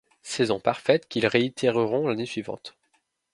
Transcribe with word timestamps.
Saison 0.23 0.59
parfaite, 0.59 1.07
qu'ils 1.07 1.27
réitéreront 1.27 2.07
l'année 2.07 2.25
suivante. 2.25 2.75